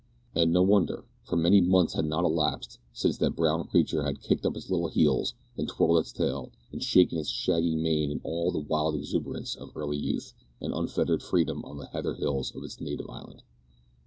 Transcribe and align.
And 0.33 0.51
no 0.51 0.63
wonder; 0.63 1.05
for 1.21 1.35
many 1.35 1.61
months 1.61 1.93
had 1.93 2.05
not 2.05 2.23
elapsed 2.25 2.79
since 2.91 3.19
that 3.19 3.35
brown 3.35 3.67
creature 3.67 4.01
had 4.01 4.19
kicked 4.23 4.47
up 4.47 4.57
its 4.57 4.67
little 4.71 4.87
heels, 4.87 5.35
and 5.55 5.67
twirled 5.67 5.99
its 5.99 6.11
tail, 6.11 6.51
and 6.71 6.81
shaken 6.83 7.19
its 7.19 7.29
shaggy 7.29 7.75
mane 7.75 8.09
in 8.09 8.19
all 8.23 8.51
the 8.51 8.57
wild 8.57 8.95
exuberance 8.95 9.53
of 9.53 9.77
early 9.77 9.97
youth 9.97 10.33
and 10.59 10.73
unfettered 10.73 11.21
freedom 11.21 11.63
on 11.65 11.77
the 11.77 11.85
heather 11.85 12.15
hills 12.15 12.49
of 12.55 12.63
its 12.63 12.81
native 12.81 13.11
island. 13.11 13.43